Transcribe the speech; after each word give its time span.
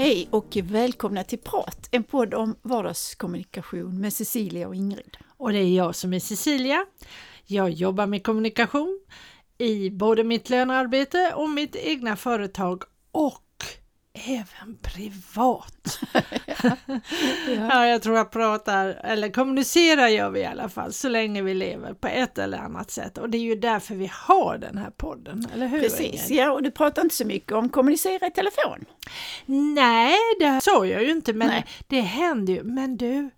Hej 0.00 0.28
och 0.30 0.56
välkomna 0.62 1.24
till 1.24 1.38
Prat, 1.38 1.88
en 1.90 2.04
podd 2.04 2.34
om 2.34 2.56
vardagskommunikation 2.62 4.00
med 4.00 4.12
Cecilia 4.12 4.68
och 4.68 4.74
Ingrid. 4.74 5.16
Och 5.36 5.52
det 5.52 5.58
är 5.58 5.76
jag 5.76 5.94
som 5.94 6.12
är 6.12 6.20
Cecilia. 6.20 6.86
Jag 7.46 7.70
jobbar 7.70 8.06
med 8.06 8.22
kommunikation 8.22 9.00
i 9.58 9.90
både 9.90 10.24
mitt 10.24 10.50
lönearbete 10.50 11.32
och 11.36 11.50
mitt 11.50 11.76
egna 11.76 12.16
företag 12.16 12.82
och 13.12 13.42
även 14.28 14.78
privat. 14.82 16.00
ja. 16.62 16.76
ja, 17.46 17.86
jag 17.86 18.02
tror 18.02 18.16
jag 18.16 18.30
pratar, 18.30 18.86
eller 19.04 19.28
kommunicerar 19.28 20.08
gör 20.08 20.30
vi 20.30 20.40
i 20.40 20.46
alla 20.46 20.68
fall, 20.68 20.92
så 20.92 21.08
länge 21.08 21.42
vi 21.42 21.54
lever 21.54 21.94
på 21.94 22.08
ett 22.08 22.38
eller 22.38 22.58
annat 22.58 22.90
sätt. 22.90 23.18
Och 23.18 23.30
det 23.30 23.38
är 23.38 23.42
ju 23.42 23.54
därför 23.54 23.94
vi 23.94 24.10
har 24.14 24.58
den 24.58 24.78
här 24.78 24.90
podden, 24.90 25.46
eller 25.54 25.66
hur? 25.66 25.80
Precis, 25.80 26.30
ja, 26.30 26.50
och 26.50 26.62
du 26.62 26.70
pratar 26.70 27.02
inte 27.02 27.14
så 27.14 27.26
mycket 27.26 27.52
om 27.52 27.68
kommunicera 27.68 28.26
i 28.26 28.30
telefon. 28.30 28.84
Nej, 29.46 30.14
det 30.40 30.60
sa 30.62 30.86
jag 30.86 31.02
ju 31.02 31.10
inte, 31.10 31.32
men 31.32 31.48
Nej. 31.48 31.66
det 31.86 32.00
händer 32.00 32.52
ju. 32.52 32.62
Men 32.62 32.96
du, 32.96 33.30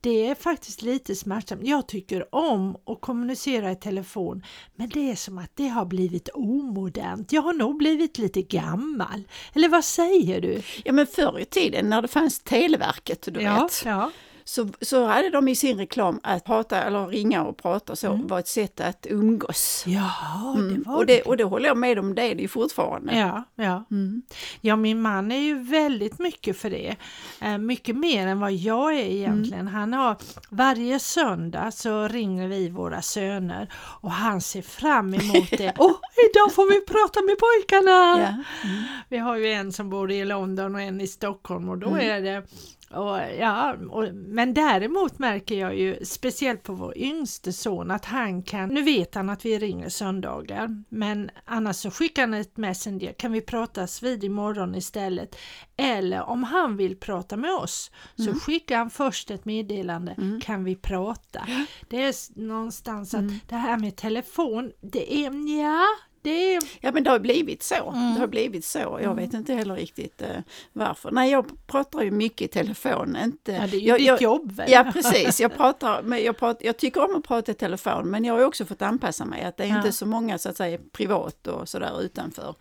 det 0.00 0.26
är 0.26 0.34
faktiskt 0.34 0.82
lite 0.82 1.14
smärtsamt. 1.14 1.60
Jag 1.64 1.88
tycker 1.88 2.34
om 2.34 2.76
att 2.86 3.00
kommunicera 3.00 3.72
i 3.72 3.76
telefon, 3.76 4.42
men 4.76 4.88
det 4.88 5.10
är 5.10 5.16
som 5.16 5.38
att 5.38 5.50
det 5.54 5.68
har 5.68 5.84
blivit 5.84 6.28
omodernt. 6.34 7.32
Jag 7.32 7.42
har 7.42 7.52
nog 7.52 7.78
blivit 7.78 8.18
lite 8.18 8.42
gammal. 8.42 9.22
Eller 9.54 9.68
vad 9.68 9.84
säger 9.84 10.40
du? 10.40 10.62
Ja, 10.84 10.92
men 10.92 11.06
förr 11.06 11.38
i 11.38 11.44
tiden 11.44 11.90
när 11.90 12.02
det 12.02 12.08
fanns 12.08 12.40
Televerket, 12.40 13.28
du 13.34 13.40
ja, 13.40 13.62
vet. 13.62 13.82
Ja 13.84 14.10
så, 14.48 14.68
så 14.80 15.06
hade 15.06 15.30
de 15.30 15.48
i 15.48 15.56
sin 15.56 15.78
reklam 15.78 16.20
att 16.22 16.44
prata 16.44 16.82
eller 16.82 17.06
ringa 17.06 17.44
och 17.44 17.56
prata 17.56 17.96
så 17.96 18.12
mm. 18.12 18.26
var 18.26 18.38
ett 18.38 18.48
sätt 18.48 18.80
att 18.80 19.06
umgås. 19.10 19.84
Ja, 19.86 20.54
det 20.56 20.62
mm. 20.62 20.82
var 20.86 20.96
och 20.96 21.06
det. 21.06 21.22
Och 21.22 21.36
det 21.36 21.44
håller 21.44 21.68
jag 21.68 21.76
med 21.76 21.98
om, 21.98 22.14
det 22.14 22.22
är 22.22 22.34
det 22.34 22.48
fortfarande. 22.48 23.18
Ja, 23.18 23.44
ja. 23.54 23.84
Mm. 23.90 24.22
ja 24.60 24.76
min 24.76 25.00
man 25.00 25.32
är 25.32 25.38
ju 25.38 25.62
väldigt 25.62 26.18
mycket 26.18 26.56
för 26.56 26.70
det. 26.70 26.96
Eh, 27.40 27.58
mycket 27.58 27.96
mer 27.96 28.26
än 28.26 28.40
vad 28.40 28.52
jag 28.52 28.94
är 28.94 29.04
egentligen. 29.04 29.60
Mm. 29.60 29.74
Han 29.74 29.92
har 29.92 30.16
varje 30.50 30.98
söndag 30.98 31.70
så 31.70 32.08
ringer 32.08 32.48
vi 32.48 32.68
våra 32.68 33.02
söner 33.02 33.72
och 33.74 34.12
han 34.12 34.40
ser 34.40 34.62
fram 34.62 35.14
emot 35.14 35.50
det. 35.50 35.72
Åh, 35.78 35.90
oh, 35.90 35.96
idag 36.30 36.54
får 36.54 36.72
vi 36.72 36.80
prata 36.80 37.22
med 37.22 37.36
pojkarna! 37.38 38.20
Ja. 38.20 38.68
Mm. 38.68 38.82
Vi 39.08 39.18
har 39.18 39.36
ju 39.36 39.52
en 39.52 39.72
som 39.72 39.90
bor 39.90 40.10
i 40.10 40.24
London 40.24 40.74
och 40.74 40.80
en 40.80 41.00
i 41.00 41.06
Stockholm 41.06 41.68
och 41.68 41.78
då 41.78 41.98
är 41.98 42.20
det 42.20 42.42
och, 42.90 43.18
ja, 43.38 43.76
och, 43.90 44.14
men 44.14 44.54
däremot 44.54 45.18
märker 45.18 45.54
jag 45.54 45.78
ju 45.78 46.04
speciellt 46.04 46.62
på 46.62 46.72
vår 46.72 46.98
yngste 46.98 47.52
son 47.52 47.90
att 47.90 48.04
han 48.04 48.42
kan, 48.42 48.68
nu 48.68 48.82
vet 48.82 49.14
han 49.14 49.30
att 49.30 49.44
vi 49.44 49.58
ringer 49.58 49.88
söndagar, 49.88 50.84
men 50.88 51.30
annars 51.44 51.76
så 51.76 51.90
skickar 51.90 52.22
han 52.22 52.34
ett 52.34 52.56
messenger, 52.56 53.12
kan 53.12 53.32
vi 53.32 53.40
pratas 53.40 54.02
vid 54.02 54.24
imorgon 54.24 54.74
istället? 54.74 55.36
Eller 55.76 56.22
om 56.22 56.44
han 56.44 56.76
vill 56.76 56.96
prata 56.96 57.36
med 57.36 57.52
oss 57.52 57.90
så 58.16 58.22
mm. 58.22 58.40
skickar 58.40 58.78
han 58.78 58.90
först 58.90 59.30
ett 59.30 59.44
meddelande, 59.44 60.14
mm. 60.18 60.40
kan 60.40 60.64
vi 60.64 60.76
prata? 60.76 61.46
Det 61.88 62.02
är 62.02 62.40
någonstans 62.40 63.14
att 63.14 63.20
mm. 63.20 63.38
det 63.48 63.56
här 63.56 63.78
med 63.78 63.96
telefon, 63.96 64.72
det 64.80 65.24
är 65.24 65.58
ja, 65.62 65.84
det... 66.22 66.60
Ja 66.80 66.92
men 66.92 67.04
det 67.04 67.10
har 67.10 67.18
blivit 67.18 67.62
så. 67.62 67.90
Mm. 67.90 68.14
Det 68.14 68.20
har 68.20 68.26
blivit 68.26 68.64
så. 68.64 68.78
Jag 68.78 69.02
mm. 69.02 69.16
vet 69.16 69.34
inte 69.34 69.54
heller 69.54 69.76
riktigt 69.76 70.22
uh, 70.22 70.28
varför. 70.72 71.10
Nej 71.10 71.30
jag 71.30 71.66
pratar 71.66 72.02
ju 72.02 72.10
mycket 72.10 72.42
i 72.42 72.48
telefon. 72.48 73.16
Inte... 73.24 73.52
Ja 73.52 73.66
det 73.66 73.76
är 73.76 73.80
ju 73.80 73.88
jag, 73.88 73.98
ditt 73.98 74.06
jag, 74.06 74.22
jobb 74.22 74.52
väl? 74.52 74.70
Ja 74.70 74.90
precis. 74.92 75.40
Jag, 75.40 75.56
pratar, 75.56 76.02
men 76.02 76.24
jag, 76.24 76.36
pratar, 76.38 76.66
jag 76.66 76.76
tycker 76.76 77.04
om 77.04 77.16
att 77.16 77.24
prata 77.24 77.52
i 77.52 77.54
telefon 77.54 78.10
men 78.10 78.24
jag 78.24 78.34
har 78.34 78.44
också 78.44 78.64
fått 78.64 78.82
anpassa 78.82 79.24
mig. 79.24 79.42
Att 79.42 79.56
det 79.56 79.64
är 79.64 79.68
ja. 79.68 79.76
inte 79.76 79.92
så 79.92 80.06
många 80.06 80.38
så 80.38 80.48
att 80.48 80.56
säga 80.56 80.78
privat 80.92 81.46
och 81.46 81.68
sådär 81.68 82.02
utanför 82.02 82.54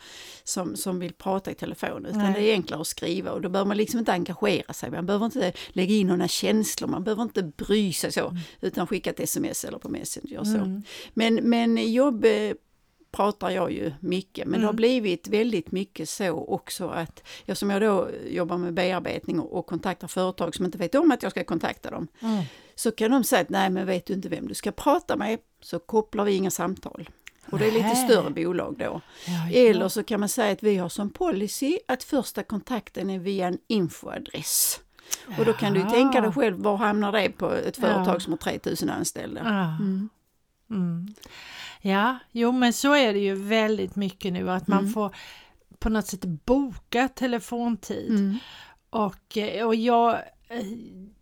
som, 0.44 0.76
som 0.76 1.00
vill 1.00 1.14
prata 1.14 1.52
i 1.52 1.56
telefon. 1.56 2.06
Utan 2.06 2.20
Nej. 2.20 2.34
det 2.34 2.50
är 2.50 2.54
enklare 2.54 2.82
att 2.82 2.88
skriva 2.88 3.32
och 3.32 3.42
då 3.42 3.50
behöver 3.50 3.68
man 3.68 3.78
liksom 3.78 4.00
inte 4.00 4.14
engagera 4.14 4.74
sig. 4.74 4.92
Man 4.92 5.06
behöver 5.06 5.26
inte 5.26 5.54
lägga 5.70 5.96
in 5.96 6.08
några 6.08 6.28
känslor. 6.28 6.88
Man 6.90 7.04
behöver 7.04 7.24
inte 7.24 7.44
bry 7.44 7.94
sig 7.94 8.12
så. 8.12 8.28
Mm. 8.28 8.38
Utan 8.62 8.88
skicka 8.88 9.10
ett 9.10 9.20
sms 9.20 9.64
eller 9.64 9.78
på 9.78 9.90
Messenger. 9.90 10.44
Så. 10.44 10.58
Mm. 10.58 10.84
Men, 11.14 11.36
men 11.36 11.92
jobb 11.92 12.26
pratar 13.18 13.50
jag 13.50 13.72
ju 13.72 13.92
mycket, 14.00 14.46
men 14.46 14.54
mm. 14.54 14.62
det 14.62 14.66
har 14.66 14.74
mm. 14.74 14.76
blivit 14.76 15.28
väldigt 15.28 15.72
mycket 15.72 16.10
så 16.10 16.32
också 16.32 16.88
att 16.88 17.24
eftersom 17.40 17.70
jag 17.70 17.82
då 17.82 18.10
jobbar 18.30 18.58
med 18.58 18.74
bearbetning 18.74 19.40
och, 19.40 19.60
och 19.60 19.66
kontaktar 19.66 20.08
företag 20.08 20.56
som 20.56 20.66
inte 20.66 20.78
vet 20.78 20.96
om 20.96 21.12
att 21.12 21.24
jag 21.24 21.32
ska 21.32 21.44
kontakta 21.44 21.92
dem, 21.92 22.08
mm. 22.20 22.44
så 22.76 22.92
kan 22.92 23.12
de 23.12 23.24
säga 23.24 23.42
att 23.42 23.50
nej 23.50 23.70
men 23.70 23.86
vet 23.86 24.06
du 24.06 24.14
inte 24.14 24.30
vem 24.30 24.48
du 24.48 24.54
ska 24.54 24.72
prata 24.72 25.16
med 25.16 25.40
så 25.62 25.80
kopplar 25.80 26.26
vi 26.26 26.34
inga 26.34 26.52
samtal. 26.52 27.10
Och 27.52 27.60
det 27.60 27.68
är 27.68 27.72
lite 27.72 27.96
större 27.96 28.30
bolag 28.30 28.76
då. 28.78 29.02
Ja, 29.26 29.50
ja. 29.52 29.70
Eller 29.70 29.90
så 29.90 30.04
kan 30.04 30.20
man 30.20 30.30
säga 30.30 30.52
att 30.52 30.64
vi 30.64 30.78
har 30.78 30.90
som 30.90 31.10
policy 31.10 31.80
att 31.88 32.04
första 32.04 32.44
kontakten 32.44 33.10
är 33.10 33.20
via 33.20 33.48
en 33.48 33.58
infoadress. 33.68 34.80
Och 35.40 35.46
då 35.46 35.54
kan 35.54 35.74
du 35.74 35.82
tänka 35.82 36.22
dig 36.22 36.32
själv, 36.32 36.58
var 36.58 36.78
hamnar 36.78 37.12
det 37.12 37.30
på 37.30 37.52
ett 37.52 37.78
företag 37.78 38.16
ja. 38.16 38.20
som 38.20 38.34
har 38.34 38.38
3000 38.38 38.90
anställda? 38.90 39.42
Mm. 39.42 40.10
Mm. 40.70 41.14
Ja, 41.88 42.18
jo 42.32 42.52
men 42.52 42.74
så 42.74 42.96
är 42.96 43.14
det 43.14 43.20
ju 43.20 43.36
väldigt 43.36 43.96
mycket 43.96 44.34
nu 44.34 44.52
att 44.52 44.68
man 44.68 44.80
mm. 44.80 44.92
får 44.92 45.16
på 45.80 45.90
något 45.90 46.08
sätt 46.08 46.26
boka 46.26 47.08
telefontid. 47.08 48.10
Mm. 48.10 48.38
Och, 48.90 49.38
och 49.66 49.76
jag, 49.76 50.14
eh, 50.50 50.64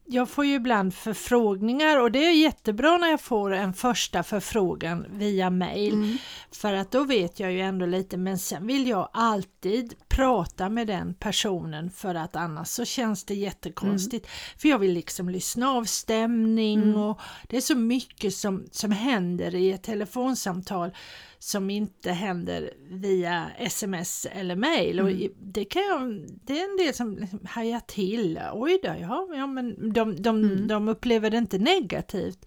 jag 0.07 0.29
får 0.29 0.45
ju 0.45 0.53
ibland 0.53 0.93
förfrågningar 0.93 1.99
och 1.99 2.11
det 2.11 2.25
är 2.25 2.31
jättebra 2.31 2.97
när 2.97 3.07
jag 3.07 3.21
får 3.21 3.53
en 3.53 3.73
första 3.73 4.23
förfrågan 4.23 5.05
via 5.09 5.49
mail. 5.49 5.93
Mm. 5.93 6.17
För 6.51 6.73
att 6.73 6.91
då 6.91 7.03
vet 7.03 7.39
jag 7.39 7.51
ju 7.51 7.61
ändå 7.61 7.85
lite 7.85 8.17
men 8.17 8.37
sen 8.37 8.67
vill 8.67 8.87
jag 8.87 9.09
alltid 9.13 9.93
prata 10.07 10.69
med 10.69 10.87
den 10.87 11.13
personen 11.13 11.91
för 11.91 12.15
att 12.15 12.35
annars 12.35 12.67
så 12.67 12.85
känns 12.85 13.23
det 13.23 13.35
jättekonstigt. 13.35 14.25
Mm. 14.25 14.57
För 14.57 14.69
jag 14.69 14.79
vill 14.79 14.93
liksom 14.93 15.29
lyssna 15.29 15.69
av 15.69 15.83
stämning 15.83 16.83
mm. 16.83 16.95
och 16.95 17.19
det 17.47 17.57
är 17.57 17.61
så 17.61 17.75
mycket 17.75 18.33
som, 18.33 18.67
som 18.71 18.91
händer 18.91 19.55
i 19.55 19.71
ett 19.71 19.83
telefonsamtal 19.83 20.91
som 21.39 21.69
inte 21.69 22.11
händer 22.11 22.71
via 22.89 23.45
sms 23.57 24.27
eller 24.31 24.55
mail. 24.55 24.99
Mm. 24.99 25.13
Och 25.13 25.29
det, 25.39 25.65
kan 25.65 25.81
jag, 25.81 26.25
det 26.43 26.59
är 26.59 26.71
en 26.71 26.77
del 26.77 26.93
som 26.93 27.17
liksom 27.17 27.39
hajar 27.45 27.79
till. 27.79 28.39
Oj 28.53 28.79
då, 28.83 28.95
ja, 29.01 29.27
ja 29.35 29.47
men 29.47 29.93
de, 29.95 30.21
de, 30.21 30.43
mm. 30.43 30.67
de 30.67 30.87
upplever 30.87 31.29
det 31.29 31.37
inte 31.37 31.57
negativt. 31.57 32.45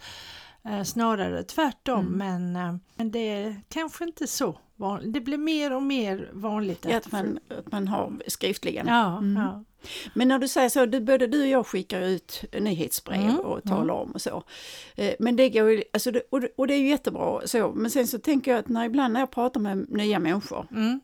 Eh, 0.65 0.83
snarare 0.83 1.43
tvärtom, 1.43 2.07
mm. 2.07 2.19
men, 2.19 2.57
eh, 2.57 2.77
men 2.97 3.11
det 3.11 3.19
är 3.29 3.61
kanske 3.69 4.05
inte 4.05 4.27
så 4.27 4.59
vanligt. 4.77 5.13
Det 5.13 5.21
blir 5.21 5.39
mer 5.39 5.75
och 5.75 5.83
mer 5.83 6.31
vanligt. 6.33 6.87
Att, 6.87 6.95
att, 6.95 7.13
man, 7.13 7.39
att 7.49 7.73
man 7.73 7.89
har 7.89 8.13
skriftligen. 8.27 8.87
Ja, 8.87 9.19
mm. 9.19 9.43
ja. 9.43 9.65
Men 10.15 10.29
när 10.29 10.39
du 10.39 10.49
säger 10.49 10.69
så, 10.69 10.87
du, 10.87 11.01
både 11.01 11.27
du 11.27 11.41
och 11.41 11.49
jag 11.49 11.67
skickar 11.67 12.01
ut 12.01 12.45
nyhetsbrev 12.61 13.21
mm. 13.21 13.41
och 13.41 13.63
talar 13.63 13.95
mm. 13.95 13.97
om 13.97 14.11
och 14.11 14.21
så. 14.21 14.43
Eh, 14.95 15.15
men 15.19 15.37
det 15.37 15.51
går 15.51 15.71
ju, 15.71 15.83
alltså 15.93 16.11
det, 16.11 16.23
och, 16.31 16.41
det, 16.41 16.49
och 16.57 16.67
det 16.67 16.75
är 16.75 16.79
ju 16.79 16.89
jättebra 16.89 17.41
så, 17.47 17.73
men 17.73 17.91
sen 17.91 18.07
så 18.07 18.19
tänker 18.19 18.51
jag 18.51 18.61
att 18.61 18.69
när 18.69 18.85
ibland 18.85 19.13
när 19.13 19.21
jag 19.21 19.31
pratar 19.31 19.61
med 19.61 19.91
nya 19.91 20.19
människor, 20.19 20.67
mm. 20.71 21.01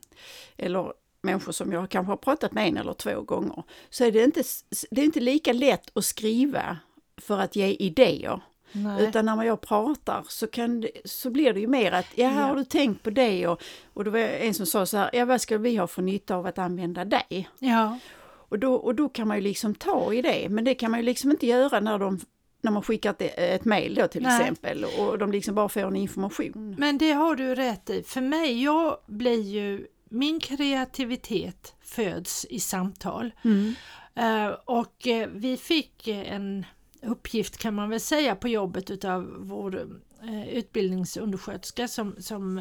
eller 0.56 0.92
människor 1.24 1.52
som 1.52 1.72
jag 1.72 1.90
kanske 1.90 2.10
har 2.10 2.16
pratat 2.16 2.52
med 2.52 2.68
en 2.68 2.76
eller 2.76 2.92
två 2.92 3.20
gånger, 3.20 3.62
så 3.90 4.04
är 4.04 4.12
det 4.12 4.24
inte, 4.24 4.42
det 4.90 5.00
är 5.00 5.04
inte 5.04 5.20
lika 5.20 5.52
lätt 5.52 5.96
att 5.96 6.04
skriva 6.04 6.78
för 7.16 7.38
att 7.38 7.56
ge 7.56 7.66
idéer. 7.66 8.40
Nej. 8.72 9.04
Utan 9.04 9.26
när 9.26 9.42
jag 9.42 9.60
pratar 9.60 10.24
så, 10.28 10.46
kan 10.46 10.80
det, 10.80 10.90
så 11.04 11.30
blir 11.30 11.52
det 11.52 11.60
ju 11.60 11.66
mer 11.66 11.92
att, 11.92 12.06
ja, 12.14 12.24
ja. 12.24 12.30
har 12.30 12.56
du 12.56 12.64
tänkt 12.64 13.02
på 13.02 13.10
det? 13.10 13.46
Och, 13.46 13.62
och 13.94 14.04
det 14.04 14.10
var 14.10 14.18
en 14.18 14.54
som 14.54 14.66
sa 14.66 14.86
så 14.86 14.96
här, 14.96 15.10
ja 15.12 15.24
vad 15.24 15.40
ska 15.40 15.58
vi 15.58 15.76
ha 15.76 15.86
för 15.86 16.02
nytta 16.02 16.36
av 16.36 16.46
att 16.46 16.58
använda 16.58 17.04
dig? 17.04 17.48
Ja. 17.58 17.98
Och 18.26 18.58
då, 18.58 18.74
och 18.74 18.94
då 18.94 19.08
kan 19.08 19.28
man 19.28 19.36
ju 19.36 19.42
liksom 19.42 19.74
ta 19.74 20.12
i 20.12 20.22
det, 20.22 20.48
men 20.48 20.64
det 20.64 20.74
kan 20.74 20.90
man 20.90 21.00
ju 21.00 21.06
liksom 21.06 21.30
inte 21.30 21.46
göra 21.46 21.80
när 21.80 21.98
de 21.98 22.20
när 22.60 22.70
man 22.70 22.82
skickar 22.82 23.10
ett, 23.10 23.38
ett 23.38 23.64
mejl 23.64 23.94
då 23.94 24.08
till 24.08 24.22
Nej. 24.22 24.40
exempel 24.40 24.86
och 24.98 25.18
de 25.18 25.32
liksom 25.32 25.54
bara 25.54 25.68
får 25.68 25.80
en 25.80 25.96
information. 25.96 26.74
Men 26.78 26.98
det 26.98 27.12
har 27.12 27.36
du 27.36 27.54
rätt 27.54 27.90
i. 27.90 28.02
För 28.02 28.20
mig, 28.20 28.62
jag 28.62 28.96
blir 29.06 29.42
ju, 29.42 29.86
min 30.08 30.40
kreativitet 30.40 31.74
föds 31.80 32.46
i 32.50 32.60
samtal. 32.60 33.32
Mm. 33.44 33.74
Uh, 34.18 34.56
och 34.64 35.06
uh, 35.06 35.26
vi 35.26 35.56
fick 35.56 36.08
en 36.08 36.66
uppgift 37.02 37.56
kan 37.56 37.74
man 37.74 37.90
väl 37.90 38.00
säga 38.00 38.36
på 38.36 38.48
jobbet 38.48 38.90
utav 38.90 39.34
vår 39.38 39.76
uh, 40.24 40.48
utbildningsundersköterska 40.48 41.88
som, 41.88 42.14
som 42.18 42.60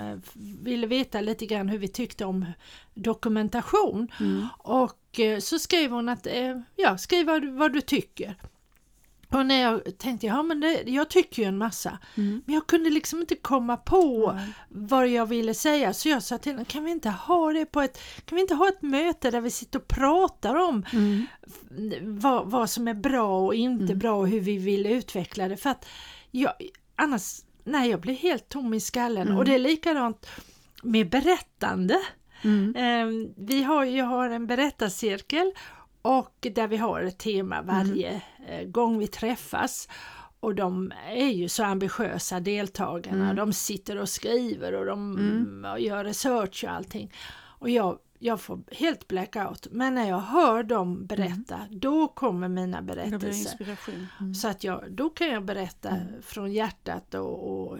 ville 0.61 0.87
veta 0.87 1.21
lite 1.21 1.45
grann 1.45 1.69
hur 1.69 1.77
vi 1.77 1.87
tyckte 1.87 2.25
om 2.25 2.45
dokumentation. 2.93 4.11
Mm. 4.19 4.47
Och 4.57 5.19
så 5.39 5.59
skrev 5.59 5.91
hon 5.91 6.09
att, 6.09 6.27
ja 6.75 6.97
skriv 6.97 7.25
vad, 7.25 7.45
vad 7.45 7.73
du 7.73 7.81
tycker. 7.81 8.35
Och 9.33 9.45
när 9.45 9.61
jag 9.61 9.97
tänkte, 9.97 10.27
ja 10.27 10.43
men 10.43 10.59
det, 10.59 10.83
jag 10.85 11.09
tycker 11.09 11.41
ju 11.41 11.47
en 11.47 11.57
massa, 11.57 11.99
mm. 12.15 12.41
men 12.45 12.55
jag 12.55 12.67
kunde 12.67 12.89
liksom 12.89 13.21
inte 13.21 13.35
komma 13.35 13.77
på 13.77 14.31
mm. 14.31 14.51
vad 14.69 15.07
jag 15.07 15.25
ville 15.25 15.53
säga 15.53 15.93
så 15.93 16.09
jag 16.09 16.23
sa 16.23 16.37
till 16.37 16.51
henne, 16.51 16.65
kan 16.65 16.83
vi 16.83 16.91
inte 16.91 17.09
ha 17.09 17.53
det 17.53 17.65
på 17.65 17.81
ett, 17.81 18.01
kan 18.25 18.35
vi 18.35 18.41
inte 18.41 18.55
ha 18.55 18.67
ett 18.67 18.81
möte 18.81 19.31
där 19.31 19.41
vi 19.41 19.51
sitter 19.51 19.79
och 19.79 19.87
pratar 19.87 20.55
om 20.55 20.85
mm. 20.93 21.25
vad, 22.01 22.51
vad 22.51 22.69
som 22.69 22.87
är 22.87 22.93
bra 22.93 23.39
och 23.45 23.55
inte 23.55 23.83
mm. 23.83 23.99
bra 23.99 24.15
och 24.15 24.27
hur 24.27 24.39
vi 24.39 24.57
vill 24.57 24.85
utveckla 24.85 25.47
det 25.47 25.57
för 25.57 25.69
att 25.69 25.85
jag, 26.31 26.53
annars, 26.95 27.39
nej 27.63 27.89
jag 27.89 28.01
blir 28.01 28.13
helt 28.13 28.49
tom 28.49 28.73
i 28.73 28.79
skallen 28.79 29.27
och 29.27 29.33
mm. 29.33 29.45
det 29.45 29.55
är 29.55 29.59
likadant 29.59 30.29
med 30.83 31.09
berättande. 31.09 31.99
Mm. 32.41 32.75
Eh, 32.75 33.29
vi 33.37 33.63
har, 33.63 33.85
jag 33.85 34.05
har 34.05 34.29
en 34.29 34.47
berättarcirkel 34.47 35.51
och 36.03 36.47
där 36.53 36.67
vi 36.67 36.77
har 36.77 37.01
ett 37.01 37.17
tema 37.17 37.61
varje 37.61 38.21
mm. 38.47 38.71
gång 38.71 38.97
vi 38.97 39.07
träffas. 39.07 39.89
Och 40.39 40.55
de 40.55 40.91
är 41.09 41.29
ju 41.29 41.49
så 41.49 41.63
ambitiösa 41.63 42.39
deltagarna, 42.39 43.23
mm. 43.23 43.35
de 43.35 43.53
sitter 43.53 43.97
och 43.97 44.09
skriver 44.09 44.73
och 44.73 44.85
de 44.85 45.17
mm. 45.17 45.81
gör 45.83 46.03
research 46.03 46.63
och 46.63 46.71
allting. 46.71 47.13
Och 47.59 47.69
jag 47.69 47.97
jag 48.23 48.41
får 48.41 48.59
helt 48.71 49.07
blackout. 49.07 49.67
Men 49.71 49.95
när 49.95 50.09
jag 50.09 50.19
hör 50.19 50.63
dem 50.63 51.05
berätta, 51.05 51.55
mm. 51.55 51.79
då 51.79 52.07
kommer 52.07 52.47
mina 52.47 52.81
berättelser. 52.81 53.77
Mm. 54.19 54.33
Så 54.33 54.47
att 54.47 54.63
jag, 54.63 54.91
då 54.91 55.09
kan 55.09 55.27
jag 55.27 55.45
berätta 55.45 55.89
mm. 55.89 56.21
från 56.21 56.53
hjärtat 56.53 57.13
och, 57.13 57.51
och 57.51 57.77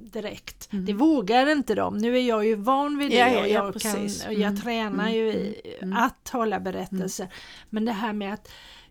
direkt. 0.00 0.72
Mm. 0.72 0.84
Det 0.84 0.92
vågar 0.92 1.46
inte 1.46 1.74
de. 1.74 1.98
Nu 1.98 2.16
är 2.16 2.22
jag 2.22 2.46
ju 2.46 2.54
van 2.54 2.98
vid 2.98 3.10
det 3.10 3.16
ja, 3.16 3.28
ja, 3.28 3.40
och 3.40 3.48
jag, 3.48 3.74
ja, 3.74 3.78
kan, 3.78 4.04
och 4.04 4.32
jag 4.32 4.42
mm. 4.42 4.56
tränar 4.56 5.10
ju 5.10 5.32
i 5.32 5.76
mm. 5.80 5.96
att 5.96 6.28
hålla 6.28 6.60
berättelser. 6.60 7.28
Men 7.70 7.84
det 7.84 7.92
här 7.92 8.12
med 8.12 8.34
att 8.34 8.48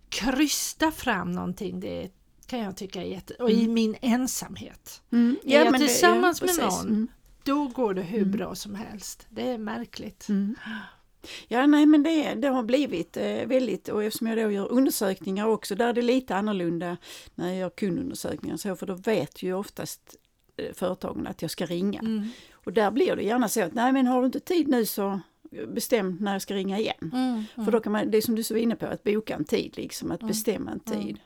krysta 0.09 0.91
fram 0.91 1.31
någonting, 1.31 1.79
det 1.79 2.09
kan 2.47 2.59
jag 2.59 2.77
tycka 2.77 3.01
är 3.01 3.07
jätte... 3.07 3.33
Och 3.33 3.51
i 3.51 3.67
min 3.67 3.95
ensamhet. 4.01 5.01
Ja, 5.09 5.59
är 5.59 5.65
jag 5.65 5.77
tillsammans 5.77 6.39
det, 6.39 6.45
med 6.45 6.57
någon 6.57 7.07
då 7.43 7.67
går 7.67 7.93
det 7.93 8.01
hur 8.01 8.21
mm. 8.21 8.31
bra 8.31 8.55
som 8.55 8.75
helst. 8.75 9.27
Det 9.29 9.47
är 9.47 9.57
märkligt. 9.57 10.29
Mm. 10.29 10.55
Ja, 11.47 11.67
nej 11.67 11.85
men 11.85 12.03
det, 12.03 12.33
det 12.33 12.47
har 12.47 12.63
blivit 12.63 13.17
eh, 13.17 13.45
väldigt, 13.45 13.89
och 13.89 14.03
eftersom 14.03 14.27
jag 14.27 14.37
då 14.37 14.51
gör 14.51 14.71
undersökningar 14.71 15.47
också, 15.47 15.75
där 15.75 15.87
är 15.87 15.93
det 15.93 16.01
lite 16.01 16.35
annorlunda 16.35 16.97
när 17.35 17.47
jag 17.47 17.57
gör 17.57 17.69
kundundersökningar 17.69 18.57
så, 18.57 18.75
för 18.75 18.85
då 18.85 18.95
vet 18.95 19.43
ju 19.43 19.53
oftast 19.53 20.15
eh, 20.57 20.73
företagen 20.73 21.27
att 21.27 21.41
jag 21.41 21.51
ska 21.51 21.65
ringa. 21.65 21.99
Mm. 21.99 22.29
Och 22.53 22.73
där 22.73 22.91
blir 22.91 23.15
det 23.15 23.23
gärna 23.23 23.49
så 23.49 23.63
att, 23.63 23.73
nej 23.73 23.93
men 23.93 24.07
har 24.07 24.19
du 24.19 24.25
inte 24.25 24.39
tid 24.39 24.67
nu 24.67 24.85
så 24.85 25.19
bestäm 25.67 26.17
när 26.19 26.33
jag 26.33 26.41
ska 26.41 26.53
ringa 26.53 26.79
igen. 26.79 27.11
Mm, 27.13 27.45
mm. 27.55 27.65
För 27.65 27.71
då 27.71 27.79
kan 27.79 27.91
man, 27.91 28.11
det 28.11 28.17
är 28.17 28.21
som 28.21 28.35
du 28.35 28.43
så 28.43 28.53
var 28.53 28.61
inne 28.61 28.75
på, 28.75 28.85
att 28.85 29.03
boka 29.03 29.35
en 29.35 29.45
tid, 29.45 29.77
liksom 29.77 30.11
att 30.11 30.21
mm. 30.21 30.27
bestämma 30.27 30.71
en 30.71 30.79
tid. 30.79 31.19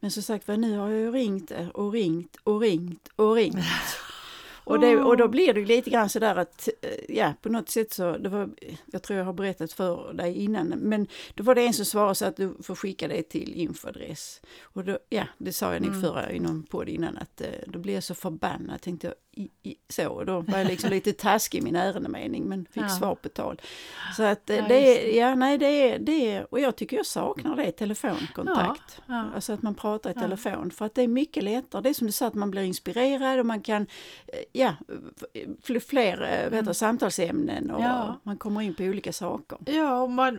Men 0.00 0.10
som 0.10 0.22
sagt 0.22 0.48
nu 0.48 0.78
har 0.78 0.88
jag 0.88 1.00
ju 1.00 1.12
ringt 1.12 1.52
och 1.74 1.92
ringt 1.92 2.36
och 2.44 2.60
ringt 2.60 3.08
och 3.16 3.34
ringt. 3.34 3.56
Och, 4.64 4.80
det, 4.80 4.96
och 4.96 5.16
då 5.16 5.28
blir 5.28 5.54
det 5.54 5.64
lite 5.64 5.90
grann 5.90 6.08
sådär 6.08 6.36
att, 6.36 6.68
eh, 6.82 7.16
ja 7.16 7.34
på 7.42 7.48
något 7.48 7.68
sätt 7.68 7.92
så, 7.92 8.18
det 8.18 8.28
var, 8.28 8.50
jag 8.92 9.02
tror 9.02 9.18
jag 9.18 9.26
har 9.26 9.32
berättat 9.32 9.72
för 9.72 10.12
dig 10.12 10.44
innan, 10.44 10.68
men 10.68 11.06
då 11.34 11.44
var 11.44 11.54
det 11.54 11.62
en 11.62 11.74
som 11.74 11.84
svarade 11.84 12.14
så 12.14 12.24
att 12.24 12.36
du 12.36 12.54
får 12.62 12.74
skicka 12.74 13.08
det 13.08 13.22
till 13.22 13.54
infoadress. 13.54 14.40
Och 14.62 14.84
då, 14.84 14.98
ja, 15.08 15.24
det 15.38 15.52
sa 15.52 15.72
jag 15.72 15.82
nog 15.82 15.90
mm. 15.90 16.02
förra 16.02 16.32
i 16.32 16.40
någon 16.40 16.62
podd 16.62 16.88
innan, 16.88 17.18
att 17.18 17.40
eh, 17.40 17.48
då 17.66 17.78
blev 17.78 17.94
jag 17.94 18.04
så 18.04 18.14
förbannad, 18.14 18.80
tänkte 18.80 19.06
jag, 19.06 19.14
i, 19.32 19.50
i, 19.62 19.76
så, 19.88 20.24
då 20.24 20.40
var 20.40 20.58
jag 20.58 20.66
liksom 20.66 20.90
lite 20.90 21.12
taskig 21.12 21.58
i 21.58 21.62
min 21.62 21.76
ärendemening 21.76 22.44
men 22.44 22.66
fick 22.70 22.82
ja. 22.82 22.88
svar 22.88 23.14
på 23.14 23.28
tal. 23.28 23.60
Så 24.16 24.22
att 24.22 24.50
eh, 24.50 24.56
ja, 24.56 24.64
det 24.68 25.10
ja 25.16 25.34
nej 25.34 25.58
det 25.58 25.66
är, 25.66 25.98
det 25.98 26.32
är, 26.32 26.46
och 26.50 26.60
jag 26.60 26.76
tycker 26.76 26.96
jag 26.96 27.06
saknar 27.06 27.56
det, 27.56 27.72
telefonkontakt. 27.72 29.02
Ja, 29.06 29.14
ja. 29.14 29.30
Alltså 29.34 29.52
att 29.52 29.62
man 29.62 29.74
pratar 29.74 30.10
i 30.10 30.14
telefon 30.14 30.70
för 30.70 30.86
att 30.86 30.94
det 30.94 31.02
är 31.02 31.08
mycket 31.08 31.44
lättare, 31.44 31.82
det 31.82 31.88
är 31.88 31.94
som 31.94 32.06
du 32.06 32.12
sa 32.12 32.26
att 32.26 32.34
man 32.34 32.50
blir 32.50 32.62
inspirerad 32.62 33.38
och 33.38 33.46
man 33.46 33.60
kan, 33.60 33.82
eh, 34.26 34.38
ja, 34.52 34.74
fler 35.62 36.22
eh, 36.22 36.50
vet 36.50 36.62
mm. 36.62 36.74
samtalsämnen 36.74 37.70
och 37.70 38.14
man 38.22 38.36
kommer 38.38 38.60
in 38.60 38.74
på 38.74 38.82
olika 38.82 39.12
saker. 39.12 39.58
Ja, 39.66 40.02
och 40.02 40.10
man 40.10 40.38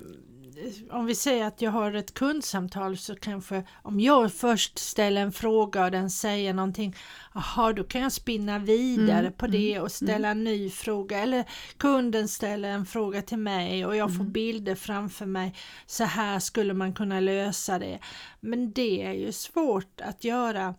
om 0.92 1.06
vi 1.06 1.16
säger 1.16 1.46
att 1.46 1.62
jag 1.62 1.72
har 1.72 1.94
ett 1.94 2.14
kundsamtal 2.14 2.98
så 2.98 3.16
kanske 3.16 3.64
om 3.82 4.00
jag 4.00 4.34
först 4.34 4.80
ställer 4.80 5.22
en 5.22 5.32
fråga 5.32 5.86
och 5.86 5.92
den 5.92 6.10
säger 6.10 6.54
någonting, 6.54 6.96
jaha 7.34 7.74
då 7.74 7.84
kan 7.84 8.02
jag 8.02 8.12
spinna 8.12 8.60
vidare 8.60 9.20
mm, 9.20 9.34
på 9.34 9.48
det 9.48 9.72
mm, 9.74 9.84
och 9.84 9.92
ställa 9.92 10.28
mm. 10.28 10.38
en 10.38 10.44
ny 10.44 10.70
fråga 10.70 11.20
eller 11.20 11.46
kunden 11.78 12.28
ställer 12.28 12.70
en 12.70 12.86
fråga 12.86 13.22
till 13.22 13.38
mig 13.38 13.86
och 13.86 13.96
jag 13.96 14.10
får 14.10 14.22
mm. 14.22 14.32
bilder 14.32 14.76
framför 14.76 15.26
mig, 15.26 15.56
så 15.86 16.04
här 16.04 16.40
skulle 16.40 16.74
man 16.74 16.94
kunna 16.94 17.20
lösa 17.20 17.80
det. 17.80 18.00
Men 18.40 18.72
det 18.72 19.04
är 19.06 19.14
ju 19.14 19.32
svårt 19.32 20.02
att 20.02 20.24
göra 20.24 20.76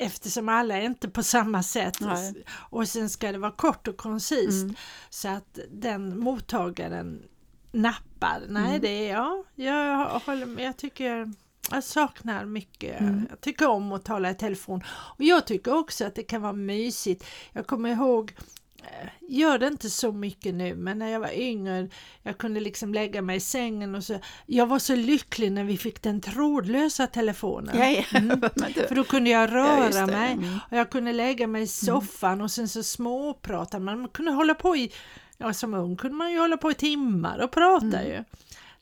eftersom 0.00 0.48
alla 0.48 0.76
är 0.76 0.82
inte 0.82 1.08
på 1.08 1.22
samma 1.22 1.62
sätt. 1.62 2.00
Nej. 2.00 2.44
Och 2.50 2.88
sen 2.88 3.08
ska 3.08 3.32
det 3.32 3.38
vara 3.38 3.52
kort 3.52 3.88
och 3.88 3.96
koncist 3.96 4.62
mm. 4.62 4.74
så 5.10 5.28
att 5.28 5.58
den 5.70 6.18
mottagaren 6.18 7.22
nappar. 7.72 8.42
Nej, 8.48 8.68
mm. 8.68 8.80
det 8.80 9.08
är 9.08 9.12
ja, 9.12 9.44
jag 9.54 10.20
håller. 10.20 10.62
Jag 10.62 10.76
tycker 10.76 11.32
jag 11.70 11.84
saknar 11.84 12.44
mycket. 12.44 13.00
Mm. 13.00 13.26
Jag 13.30 13.40
tycker 13.40 13.68
om 13.68 13.92
att 13.92 14.04
tala 14.04 14.30
i 14.30 14.34
telefon. 14.34 14.84
Och 14.88 15.24
jag 15.24 15.46
tycker 15.46 15.74
också 15.74 16.04
att 16.04 16.14
det 16.14 16.22
kan 16.22 16.42
vara 16.42 16.52
mysigt. 16.52 17.24
Jag 17.52 17.66
kommer 17.66 17.90
ihåg 17.90 18.34
eh, 18.82 19.08
Gör 19.28 19.58
det 19.58 19.66
inte 19.66 19.90
så 19.90 20.12
mycket 20.12 20.54
nu 20.54 20.74
men 20.74 20.98
när 20.98 21.08
jag 21.08 21.20
var 21.20 21.32
yngre 21.32 21.88
jag 22.22 22.38
kunde 22.38 22.60
liksom 22.60 22.94
lägga 22.94 23.22
mig 23.22 23.36
i 23.36 23.40
sängen 23.40 23.94
och 23.94 24.04
så 24.04 24.18
Jag 24.46 24.66
var 24.66 24.78
så 24.78 24.96
lycklig 24.96 25.52
när 25.52 25.64
vi 25.64 25.78
fick 25.78 26.02
den 26.02 26.20
trådlösa 26.20 27.06
telefonen. 27.06 27.78
Ja, 27.78 27.88
ja. 27.88 28.18
Mm. 28.18 28.40
För 28.88 28.94
då 28.94 29.04
kunde 29.04 29.30
jag 29.30 29.52
röra 29.52 29.90
ja, 29.94 30.06
mig 30.06 30.32
mm. 30.32 30.58
och 30.70 30.76
jag 30.76 30.90
kunde 30.90 31.12
lägga 31.12 31.46
mig 31.46 31.62
i 31.62 31.66
soffan 31.66 32.32
mm. 32.32 32.44
och 32.44 32.50
sen 32.50 32.68
så 32.68 32.82
småpratade 32.82 33.84
man. 33.84 34.00
Man 34.00 34.08
kunde 34.08 34.32
hålla 34.32 34.54
på 34.54 34.76
i 34.76 34.92
ja, 35.40 35.52
som 35.52 35.74
ung 35.74 35.96
kunde 35.96 36.16
man 36.16 36.32
ju 36.32 36.38
hålla 36.38 36.56
på 36.56 36.70
i 36.70 36.74
timmar 36.74 37.38
och 37.38 37.50
prata 37.50 38.00
mm. 38.00 38.06
ju. 38.06 38.24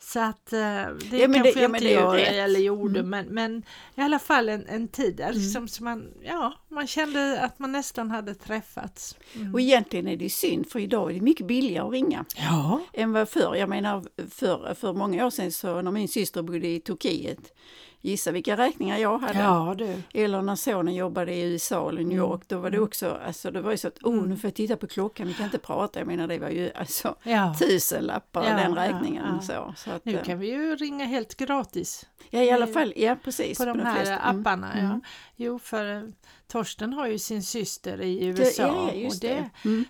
Så 0.00 0.20
att 0.20 0.52
eh, 0.52 0.58
det 0.58 1.18
ja, 1.18 1.26
kanske 1.26 1.42
det, 1.42 1.60
jag 1.60 1.70
ja, 1.70 1.76
inte 1.76 1.88
gör 1.88 2.16
eller 2.16 2.60
gjorde 2.60 3.00
mm. 3.00 3.10
men, 3.10 3.26
men 3.26 3.62
i 3.94 4.00
alla 4.00 4.18
fall 4.18 4.48
en, 4.48 4.66
en 4.66 4.88
tid 4.88 5.20
mm. 5.20 5.40
som, 5.40 5.68
som 5.68 5.84
man, 5.84 6.08
ja, 6.22 6.54
man 6.68 6.86
kände 6.86 7.40
att 7.40 7.58
man 7.58 7.72
nästan 7.72 8.10
hade 8.10 8.34
träffats. 8.34 9.16
Mm. 9.34 9.54
Och 9.54 9.60
egentligen 9.60 10.08
är 10.08 10.16
det 10.16 10.30
synd 10.30 10.70
för 10.70 10.78
idag 10.78 11.10
är 11.10 11.14
det 11.14 11.20
mycket 11.20 11.46
billigare 11.46 11.86
att 11.86 11.92
ringa 11.92 12.24
ja. 12.36 12.80
än 12.92 13.12
vad 13.12 13.28
förr. 13.28 13.54
Jag 13.56 13.68
menar 13.68 14.04
för, 14.30 14.74
för 14.74 14.92
många 14.92 15.26
år 15.26 15.30
sedan 15.30 15.52
så 15.52 15.82
när 15.82 15.90
min 15.90 16.08
syster 16.08 16.42
bodde 16.42 16.68
i 16.68 16.80
Turkiet 16.80 17.52
Gissa 18.00 18.32
vilka 18.32 18.56
räkningar 18.56 18.98
jag 18.98 19.18
hade. 19.18 19.38
Ja, 19.38 19.74
du. 19.78 20.02
Eller 20.14 20.42
när 20.42 20.56
sonen 20.56 20.94
jobbade 20.94 21.34
i 21.34 21.52
USA 21.52 21.88
eller 21.88 22.02
New 22.02 22.18
mm. 22.18 22.30
York, 22.30 22.42
då 22.46 22.58
var 22.58 22.70
det 22.70 22.76
mm. 22.76 22.86
också, 22.86 23.18
alltså 23.26 23.50
det 23.50 23.60
var 23.60 23.70
ju 23.70 23.76
så 23.76 23.88
att, 23.88 24.02
oh 24.02 24.26
nu 24.26 24.36
får 24.36 24.48
jag 24.48 24.54
titta 24.54 24.76
på 24.76 24.86
klockan, 24.86 25.26
vi 25.26 25.34
kan 25.34 25.44
inte 25.44 25.58
prata. 25.58 25.98
Jag 25.98 26.06
menar 26.06 26.28
det 26.28 26.38
var 26.38 26.48
ju 26.48 26.72
alltså 26.74 27.14
ja. 27.22 27.54
tusenlappar 27.58 28.44
ja, 28.44 28.56
den 28.56 28.74
räkningen. 28.74 29.24
Ja, 29.26 29.34
ja. 29.54 29.74
Så, 29.76 29.82
så 29.84 29.90
att, 29.90 30.04
nu 30.04 30.14
eh, 30.14 30.24
kan 30.24 30.38
vi 30.38 30.46
ju 30.50 30.76
ringa 30.76 31.04
helt 31.04 31.34
gratis. 31.34 32.06
Ja 32.30 32.42
i 32.42 32.50
alla 32.50 32.66
fall, 32.66 32.92
ja 32.96 33.16
precis. 33.24 33.58
På, 33.58 33.64
på 33.64 33.72
de, 33.72 33.80
här 33.80 33.94
flesta. 33.94 34.18
Mm. 34.18 34.40
apparna. 34.40 34.72
Mm. 34.72 34.86
Ja. 34.86 35.00
Jo 35.36 35.58
för 35.58 35.96
eh, 35.96 36.02
Torsten 36.46 36.92
har 36.92 37.06
ju 37.06 37.18
sin 37.18 37.42
syster 37.42 38.02
i 38.02 38.26
USA. 38.26 38.90
Det, 38.92 38.98
just 38.98 39.24
och 39.24 39.28
det, 39.28 39.50
det. 39.62 39.68
Mm. 39.68 39.84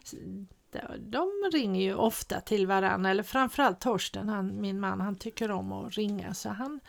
De 0.98 1.50
ringer 1.52 1.82
ju 1.82 1.94
ofta 1.94 2.40
till 2.40 2.66
varandra, 2.66 3.10
eller 3.10 3.22
framförallt 3.22 3.80
Torsten, 3.80 4.28
han, 4.28 4.60
min 4.60 4.80
man, 4.80 5.00
han 5.00 5.16
tycker 5.16 5.50
om 5.50 5.72
att 5.72 5.96
ringa 5.96 6.34
så 6.34 6.48
han 6.48 6.80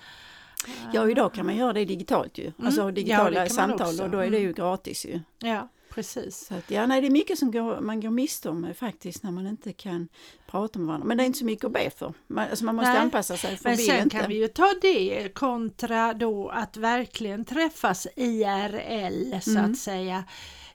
Ja, 0.94 1.10
idag 1.10 1.34
kan 1.34 1.46
man 1.46 1.56
göra 1.56 1.74
det 1.74 1.86
digitalt 1.86 2.38
ju. 2.38 2.44
Mm. 2.44 2.66
Alltså 2.66 2.92
digitala 2.92 3.40
ja, 3.40 3.50
samtal 3.50 4.02
och 4.02 4.10
då 4.10 4.18
är 4.18 4.30
det 4.30 4.38
ju 4.38 4.44
mm. 4.44 4.54
gratis 4.54 5.06
ju. 5.06 5.20
Ja, 5.40 5.70
precis. 5.90 6.46
Så 6.48 6.56
att, 6.56 6.72
ja, 6.72 6.86
nej, 6.86 7.02
det 7.02 7.08
är 7.08 7.12
mycket 7.12 7.40
som 7.40 7.52
går, 7.52 7.82
man 7.82 8.02
går 8.02 8.10
miste 8.10 8.50
om 8.50 8.74
faktiskt 8.80 9.24
när 9.24 9.32
man 9.32 9.48
inte 9.48 9.74
kan 9.74 10.08
prata 10.48 10.80
med 10.80 10.88
varandra. 10.88 11.08
Men 11.08 11.18
det 11.18 11.24
är 11.24 11.26
inte 11.26 11.40
så 11.40 11.46
mycket 11.46 11.66
att 11.66 11.74
be 11.74 11.90
för. 11.90 12.14
Man, 12.28 12.50
alltså 12.50 12.66
man 12.66 12.76
måste 12.76 12.90
nej. 12.90 13.00
anpassa 13.00 13.38
sig. 13.38 13.58
För 13.58 13.70
Men 13.70 13.78
sen 13.78 14.04
inte. 14.04 14.18
kan 14.18 14.30
vi 14.30 14.36
ju 14.36 14.48
ta 14.48 14.74
det 14.82 15.34
kontra 15.34 16.14
då 16.14 16.50
att 16.50 16.78
verkligen 16.78 17.46
träffas 17.46 18.08
IRL 18.16 19.40
så 19.42 19.52
mm. 19.52 19.72
att 19.72 19.78
säga. 19.78 20.24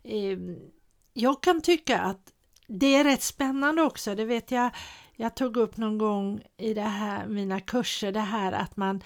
Ehm, 0.04 0.56
jag 1.12 1.42
kan 1.42 1.60
tycka 1.60 2.00
att 2.00 2.30
det 2.66 2.94
är 2.94 3.04
rätt 3.04 3.22
spännande 3.22 3.82
också, 3.82 4.14
det 4.14 4.24
vet 4.24 4.50
jag 4.50 4.70
jag 5.16 5.34
tog 5.34 5.56
upp 5.56 5.76
någon 5.76 5.98
gång 5.98 6.42
i 6.56 6.74
det 6.74 6.80
här, 6.80 7.26
mina 7.26 7.60
kurser, 7.60 8.12
det 8.12 8.20
här 8.20 8.52
att 8.52 8.76
man 8.76 9.02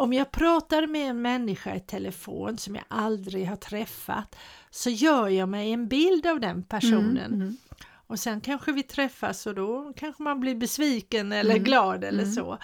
om 0.00 0.12
jag 0.12 0.30
pratar 0.30 0.86
med 0.86 1.10
en 1.10 1.22
människa 1.22 1.74
i 1.74 1.80
telefon 1.80 2.58
som 2.58 2.74
jag 2.74 2.84
aldrig 2.88 3.46
har 3.46 3.56
träffat 3.56 4.36
så 4.70 4.90
gör 4.90 5.28
jag 5.28 5.48
mig 5.48 5.72
en 5.72 5.88
bild 5.88 6.26
av 6.26 6.40
den 6.40 6.62
personen. 6.62 7.16
Mm, 7.26 7.40
mm. 7.40 7.56
Och 8.06 8.20
sen 8.20 8.40
kanske 8.40 8.72
vi 8.72 8.82
träffas 8.82 9.46
och 9.46 9.54
då 9.54 9.92
kanske 9.96 10.22
man 10.22 10.40
blir 10.40 10.54
besviken 10.54 11.32
eller 11.32 11.50
mm, 11.50 11.64
glad 11.64 12.04
eller 12.04 12.22
mm. 12.22 12.34
så. 12.34 12.58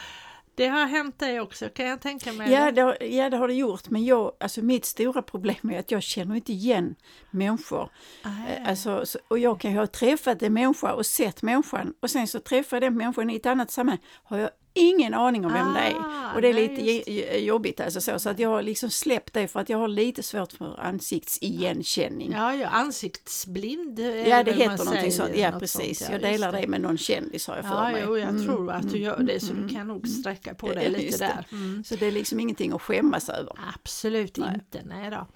Det 0.55 0.69
har 0.69 0.87
hänt 0.87 1.19
dig 1.19 1.41
också 1.41 1.69
kan 1.69 1.87
jag 1.87 2.01
tänka 2.01 2.33
mig. 2.33 2.53
Ja 2.53 2.73
det, 2.73 2.81
har, 2.81 3.03
ja 3.03 3.31
det 3.31 3.37
har 3.37 3.49
det 3.49 3.55
gjort 3.55 3.91
men 3.91 4.05
jag, 4.05 4.33
alltså 4.41 4.63
mitt 4.63 4.85
stora 4.85 5.23
problem 5.23 5.71
är 5.71 5.79
att 5.79 5.91
jag 5.91 6.03
känner 6.03 6.35
inte 6.35 6.53
igen 6.53 6.95
människor. 7.31 7.91
Eh, 8.25 8.69
alltså, 8.69 9.05
och 9.29 9.39
jag 9.39 9.61
kan 9.61 9.71
ju 9.73 9.79
ha 9.79 9.87
träffat 9.87 10.43
en 10.43 10.53
människa 10.53 10.93
och 10.93 11.07
sett 11.07 11.43
människan 11.43 11.95
och 12.01 12.11
sen 12.11 12.29
så 12.29 12.41
träffar 12.41 12.77
jag 12.77 12.83
den 12.83 12.97
människan 12.97 13.31
i 13.31 13.37
ett 13.37 13.47
annat 13.47 13.71
sammanhang. 13.71 14.01
Har 14.25 14.39
jag 14.39 14.51
ingen 14.77 15.15
aning 15.15 15.47
om 15.47 15.53
vem 15.53 15.69
ah, 15.69 15.75
det 15.75 15.81
är. 15.81 15.95
Ah, 15.95 16.35
och 16.35 16.43
det 16.43 16.49
är 16.49 16.55
lite 16.55 17.39
jobbigt 17.39 17.81
alltså 17.81 18.01
så, 18.01 18.19
så 18.19 18.31
att 18.31 18.39
jag 18.39 18.49
har 18.49 18.63
liksom 18.63 18.91
släppt 18.91 19.33
det 19.33 19.49
för 19.49 19.61
att 19.61 19.69
jag 19.69 19.79
har 19.79 19.89
lite 19.89 20.23
svårt 20.23 20.53
för 20.53 20.81
ansiktsigenkänning. 20.81 22.33
Ja, 22.33 22.55
ja 22.55 22.69
ansiktsblind 22.69 23.99
Ja, 24.27 24.43
det 24.43 24.53
heter 24.53 24.85
någonting 24.85 25.13
sånt. 25.13 25.37
Ja, 25.37 25.53
precis. 25.59 25.99
Sånt, 25.99 26.11
ja, 26.11 26.15
jag 26.15 26.33
delar 26.33 26.53
det. 26.53 26.61
det 26.61 26.67
med 26.67 26.81
någon 26.81 26.99
kändis 26.99 27.47
har 27.47 27.57
jag 27.57 27.65
för 27.65 27.75
ja, 27.75 27.91
mig. 27.91 28.03
Jo, 28.07 28.19
jag 28.19 28.29
mm, 28.29 28.47
tror 28.47 28.73
att 28.73 28.91
du 28.91 28.99
gör 28.99 29.19
det 29.19 29.41
så 29.41 29.53
mm, 29.53 29.67
du 29.67 29.75
kan 29.75 29.87
nog 29.89 30.09
sträcka 30.09 30.55
på 30.55 30.73
dig 30.73 30.91
lite 30.91 31.19
där. 31.19 31.47
Mm. 31.53 31.85
Så 31.85 31.97
det 31.97 32.07
är 32.07 32.13
liksom 32.13 32.41
ingenting 32.41 32.73
att 32.73 32.83
skämmas 32.83 33.29
över. 33.29 33.53
Absolut 33.75 34.37
nej. 34.37 34.55
inte, 34.55 34.83
nej 34.85 35.11
då. 35.11 35.27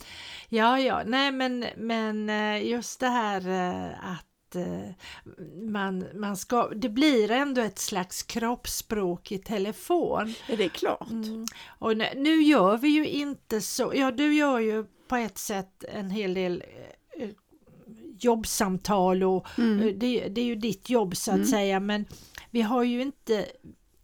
Ja, 0.49 0.79
ja, 0.79 1.03
nej 1.07 1.33
men, 1.33 1.65
men 1.77 2.31
eh, 2.31 2.69
just 2.71 3.01
det 3.01 3.09
här 3.09 3.49
eh, 3.49 4.13
att 4.13 4.30
att 4.51 4.57
eh, 4.57 4.91
man, 5.63 6.05
man 6.15 6.37
ska, 6.37 6.69
det 6.69 6.89
blir 6.89 7.31
ändå 7.31 7.61
ett 7.61 7.79
slags 7.79 8.23
kroppsspråk 8.23 9.33
i 9.33 9.39
telefon. 9.39 10.35
Ja, 10.49 10.57
det 10.57 10.65
är 10.65 10.69
klart. 10.69 11.11
Mm. 11.11 11.47
Och 11.79 11.97
nu, 11.97 12.09
nu 12.17 12.43
gör 12.43 12.77
vi 12.77 12.89
ju 12.89 13.07
inte 13.07 13.61
så, 13.61 13.93
ja 13.95 14.11
du 14.11 14.35
gör 14.35 14.59
ju 14.59 14.85
på 15.09 15.17
ett 15.17 15.39
sätt 15.39 15.85
en 15.89 16.11
hel 16.11 16.35
del 16.35 16.65
eh, 17.19 17.29
jobbsamtal 18.21 19.23
och 19.23 19.47
mm. 19.59 19.81
Eh, 19.81 19.95
det, 19.95 20.29
det, 20.29 20.41
är 20.41 20.45
ju 20.45 20.55
ditt 20.55 20.91
jobb 20.91 21.17
så 21.17 21.31
att 21.31 21.37
mm. 21.37 21.49
säga 21.49 21.81
men 21.81 22.05
vi 22.51 22.63
har 22.63 22.83
ju 22.83 23.03
inte 23.03 23.47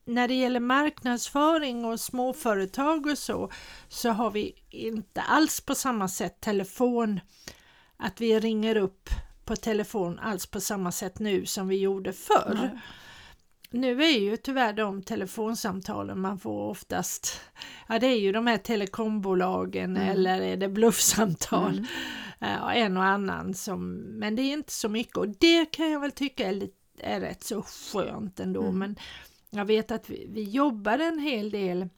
när 0.04 0.28
det 0.28 0.34
gäller 0.34 0.60
marknadsföring 0.60 1.84
och 1.84 2.00
småföretag 2.00 3.06
och 3.06 3.18
så, 3.18 3.50
så 3.88 4.10
har 4.10 4.30
vi 4.30 4.54
inte 4.70 5.20
alls 5.20 5.60
på 5.60 5.74
samma 5.74 6.08
sätt 6.08 6.40
telefon, 6.40 7.20
att 7.96 8.20
vi 8.20 8.40
ringer 8.40 8.76
upp 8.76 9.10
på 9.46 9.56
telefon 9.56 10.18
alls 10.18 10.46
på 10.46 10.60
samma 10.60 10.92
sätt 10.92 11.18
nu 11.18 11.46
som 11.46 11.68
vi 11.68 11.76
gjorde 11.76 12.12
förr. 12.12 12.58
Mm. 12.64 12.78
Nu 13.70 14.02
är 14.02 14.18
ju 14.18 14.36
tyvärr 14.36 14.72
de 14.72 15.02
telefonsamtalen 15.02 16.20
man 16.20 16.38
får 16.38 16.70
oftast, 16.70 17.40
ja 17.88 17.98
det 17.98 18.06
är 18.06 18.18
ju 18.18 18.32
de 18.32 18.46
här 18.46 18.58
telekombolagen 18.58 19.96
mm. 19.96 20.08
eller 20.08 20.40
är 20.40 20.56
det 20.56 20.68
bluffsamtal. 20.68 21.72
Mm. 21.72 21.86
Ja, 22.38 22.72
en 22.72 22.96
och 22.96 23.04
annan 23.04 23.54
som, 23.54 23.92
men 23.94 24.36
det 24.36 24.42
är 24.42 24.52
inte 24.52 24.72
så 24.72 24.88
mycket 24.88 25.16
och 25.16 25.28
det 25.28 25.66
kan 25.66 25.90
jag 25.90 26.00
väl 26.00 26.12
tycka 26.12 26.48
är, 26.48 26.52
lite, 26.52 26.74
är 26.98 27.20
rätt 27.20 27.44
så 27.44 27.62
skönt 27.62 28.40
ändå. 28.40 28.62
Mm. 28.62 28.78
Men 28.78 28.96
jag 29.50 29.64
vet 29.64 29.90
att 29.90 30.10
vi, 30.10 30.26
vi 30.30 30.42
jobbade 30.42 31.04
en 31.04 31.18
hel 31.18 31.50
del 31.50 31.88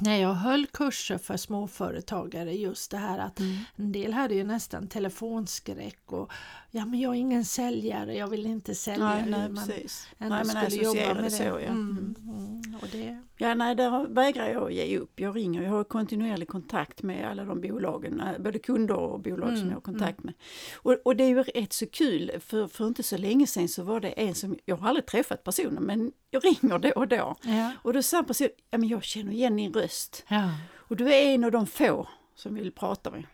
när 0.00 0.16
jag 0.16 0.34
höll 0.34 0.66
kurser 0.66 1.18
för 1.18 1.36
småföretagare 1.36 2.52
just 2.52 2.90
det 2.90 2.96
här 2.96 3.18
att 3.18 3.40
mm. 3.40 3.58
en 3.76 3.92
del 3.92 4.12
hade 4.12 4.34
ju 4.34 4.44
nästan 4.44 4.88
telefonskräck 4.88 6.12
och 6.12 6.32
ja 6.70 6.86
men 6.86 7.00
jag 7.00 7.14
är 7.14 7.18
ingen 7.18 7.44
säljare, 7.44 8.14
jag 8.14 8.28
vill 8.28 8.46
inte 8.46 8.74
sälja. 8.74 9.08
Nej, 9.08 9.24
nej 9.26 9.48
man 9.48 9.66
precis. 9.66 10.08
Nej, 10.18 10.28
men 10.28 10.46
skulle 10.46 10.84
jobba 10.84 11.14
med 11.14 11.24
det. 11.24 11.30
Så, 11.30 11.42
ja. 11.42 11.58
Mm, 11.58 12.14
mm, 12.18 12.78
och 12.82 12.88
det. 12.92 13.22
Ja, 13.42 13.54
nej, 13.54 13.74
där 13.74 14.06
vägrar 14.06 14.48
jag 14.48 14.62
att 14.62 14.74
ge 14.74 14.98
upp. 14.98 15.20
Jag 15.20 15.36
ringer, 15.36 15.62
jag 15.62 15.70
har 15.70 15.84
kontinuerlig 15.84 16.48
kontakt 16.48 17.02
med 17.02 17.30
alla 17.30 17.44
de 17.44 17.60
bolagen, 17.60 18.20
eh, 18.20 18.38
både 18.38 18.58
kunder 18.58 18.94
och 18.96 19.20
bolag 19.20 19.48
mm, 19.48 19.60
som 19.60 19.68
jag 19.68 19.76
har 19.76 19.80
kontakt 19.80 20.22
med. 20.22 20.34
Och, 20.74 20.96
och, 21.04 21.16
det 21.16 21.24
är 21.24 21.28
ju 21.28 21.42
rätt 21.42 21.72
så 21.72 21.86
kul, 21.86 22.30
för, 22.40 22.68
för 22.68 22.86
inte 22.86 23.02
så 23.02 23.16
länge 23.16 23.46
sedan 23.46 23.68
så 23.68 23.82
var 23.82 24.00
det 24.00 24.08
en 24.08 24.34
som, 24.34 24.58
jag 24.64 24.76
har 24.76 24.88
aldrig 24.88 25.06
träffat 25.06 25.44
personen, 25.44 25.82
men 25.82 26.12
jag 26.30 26.44
ringer 26.44 26.78
då 26.78 26.90
och 26.90 27.08
då. 27.08 27.36
Ja. 27.42 27.72
Och 27.82 27.92
då 27.92 28.02
sa 28.02 28.22
personen, 28.22 28.50
ja 28.70 28.78
men 28.78 28.88
jag 28.88 29.04
känner 29.04 29.32
igen 29.32 29.56
din 29.56 29.72
röst. 29.72 30.24
Ja. 30.28 30.50
Och 30.76 30.96
du 30.96 31.14
är 31.14 31.34
en 31.34 31.44
av 31.44 31.50
de 31.50 31.66
få 31.66 32.08
som 32.34 32.54
vill 32.54 32.72
prata 32.72 33.10
med. 33.10 33.24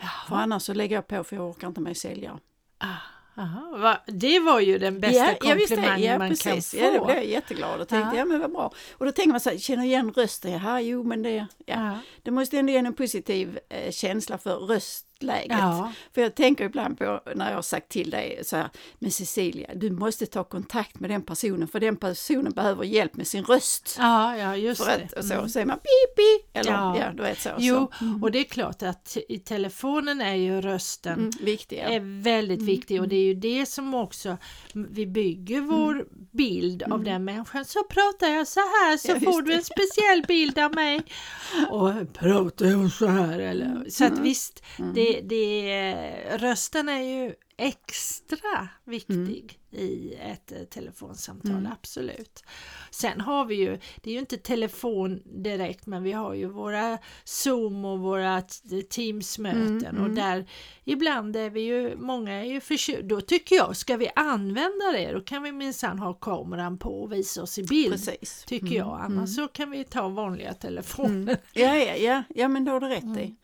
Jaha. 0.00 0.28
För 0.28 0.36
annars 0.36 0.62
så 0.62 0.74
lägger 0.74 0.96
jag 0.96 1.06
på 1.06 1.24
för 1.24 1.36
jag 1.36 1.50
orkar 1.50 1.68
inte 1.68 1.80
med 1.80 1.96
säljare. 1.96 2.38
Ah. 2.78 3.19
Aha, 3.40 3.76
va? 3.76 4.00
Det 4.06 4.40
var 4.40 4.60
ju 4.60 4.78
den 4.78 5.00
bästa 5.00 5.26
ja, 5.26 5.34
komplimangen 5.40 6.12
ja, 6.12 6.18
man 6.18 6.28
precis. 6.28 6.70
kan 6.70 6.80
få. 6.80 6.86
Ja, 6.86 6.98
då 6.98 7.04
blev 7.04 7.16
jag 7.16 7.26
jätteglad 7.26 7.80
och 7.80 7.88
tänkte 7.88 8.16
ja. 8.16 8.18
ja 8.18 8.24
men 8.24 8.40
vad 8.40 8.52
bra. 8.52 8.72
Och 8.92 9.06
då 9.06 9.12
tänker 9.12 9.30
man 9.30 9.40
så 9.40 9.50
här, 9.50 9.58
känner 9.58 9.84
igen 9.84 10.12
rösten, 10.16 10.52
jaha 10.52 10.80
jo 10.80 11.02
men 11.02 11.22
det, 11.22 11.46
ja. 11.66 11.98
det 12.22 12.30
måste 12.30 12.58
ändå 12.58 12.72
ge 12.72 12.78
en 12.78 12.94
positiv 12.94 13.58
eh, 13.68 13.90
känsla 13.90 14.38
för 14.38 14.56
röst 14.56 15.06
läget. 15.22 15.58
Ja. 15.58 15.92
För 16.14 16.20
jag 16.22 16.34
tänker 16.34 16.64
ibland 16.64 16.98
på 16.98 17.20
när 17.34 17.48
jag 17.48 17.54
har 17.54 17.62
sagt 17.62 17.88
till 17.88 18.10
dig 18.10 18.40
så 18.44 18.56
här, 18.56 18.68
men 18.98 19.10
Cecilia, 19.10 19.70
du 19.74 19.90
måste 19.90 20.26
ta 20.26 20.44
kontakt 20.44 21.00
med 21.00 21.10
den 21.10 21.22
personen 21.22 21.68
för 21.68 21.80
den 21.80 21.96
personen 21.96 22.52
behöver 22.52 22.84
hjälp 22.84 23.16
med 23.16 23.26
sin 23.26 23.44
röst. 23.44 23.96
Ja, 23.98 24.36
ja 24.36 24.56
just 24.56 24.84
för 24.84 24.98
det. 24.98 25.18
och 25.18 25.24
så 25.24 25.34
mm. 25.34 25.48
säger 25.48 25.66
man 25.66 25.78
pipi 25.78 26.58
eller 26.58 26.72
ja, 26.72 26.98
ja 26.98 27.12
du 27.12 27.22
vet 27.22 27.40
så. 27.40 27.50
Jo, 27.58 27.88
så. 27.98 28.04
Mm. 28.04 28.22
och 28.22 28.30
det 28.30 28.38
är 28.38 28.44
klart 28.44 28.82
att 28.82 29.16
i 29.28 29.38
telefonen 29.38 30.20
är 30.20 30.34
ju 30.34 30.60
rösten 30.60 31.18
mm, 31.18 31.30
viktig, 31.40 31.78
ja. 31.78 31.82
är 31.82 32.22
väldigt 32.22 32.58
mm, 32.58 32.66
viktig 32.66 33.00
och 33.00 33.08
det 33.08 33.16
är 33.16 33.24
ju 33.24 33.34
det 33.34 33.66
som 33.66 33.94
också 33.94 34.36
vi 34.72 35.06
bygger 35.06 35.60
vår 35.60 35.94
mm. 35.94 36.06
bild 36.30 36.82
av 36.82 36.92
mm. 36.92 37.04
den 37.04 37.24
människan. 37.24 37.64
Så 37.64 37.84
pratar 37.84 38.28
jag 38.28 38.48
så 38.48 38.60
här 38.60 38.96
så 38.96 39.08
ja, 39.08 39.20
får 39.20 39.42
du 39.42 39.54
en 39.54 39.64
speciell 39.64 40.22
bild 40.28 40.58
av 40.58 40.74
mig. 40.74 41.02
Och 41.70 42.12
pratar 42.12 42.66
jag 42.66 42.92
så 42.92 43.06
här 43.06 43.38
eller 43.38 43.90
så 43.90 44.04
att 44.04 44.18
visst, 44.18 44.62
det 44.94 45.09
det, 45.12 46.38
rösten 46.38 46.88
är 46.88 47.02
ju 47.02 47.34
extra 47.60 48.68
viktig 48.84 49.58
mm. 49.72 49.84
i 49.84 50.14
ett 50.20 50.52
eh, 50.52 50.58
telefonsamtal, 50.58 51.50
mm. 51.50 51.72
absolut. 51.72 52.44
Sen 52.90 53.20
har 53.20 53.44
vi 53.44 53.54
ju, 53.54 53.78
det 53.96 54.10
är 54.10 54.14
ju 54.14 54.20
inte 54.20 54.36
telefon 54.36 55.22
direkt, 55.24 55.86
men 55.86 56.02
vi 56.02 56.12
har 56.12 56.34
ju 56.34 56.46
våra 56.46 56.98
Zoom 57.24 57.84
och 57.84 57.98
våra 57.98 58.42
Teams-möten 58.90 59.86
mm, 59.86 59.96
och 59.96 60.10
mm. 60.10 60.14
där 60.14 60.46
ibland 60.84 61.36
är 61.36 61.50
vi 61.50 61.60
ju, 61.60 61.96
många 61.96 62.32
är 62.32 62.44
ju 62.44 62.60
förtjusta, 62.60 63.02
då 63.02 63.20
tycker 63.20 63.56
jag, 63.56 63.76
ska 63.76 63.96
vi 63.96 64.10
använda 64.14 64.92
det, 64.92 65.12
då 65.12 65.20
kan 65.20 65.42
vi 65.42 65.52
minsann 65.52 65.98
ha 65.98 66.14
kameran 66.14 66.78
på 66.78 67.02
och 67.02 67.12
visa 67.12 67.42
oss 67.42 67.58
i 67.58 67.62
bild, 67.62 67.92
Precis. 67.92 68.44
tycker 68.46 68.66
mm, 68.66 68.78
jag, 68.78 69.00
annars 69.00 69.10
mm. 69.10 69.26
så 69.26 69.48
kan 69.48 69.70
vi 69.70 69.84
ta 69.84 70.08
vanliga 70.08 70.54
telefoner. 70.54 71.38
Ja, 71.52 71.76
ja, 71.76 71.96
ja, 71.96 72.22
ja, 72.34 72.48
men 72.48 72.64
då 72.64 72.72
har 72.72 72.80
du 72.80 72.88
rätt 72.88 73.18
i. 73.18 73.36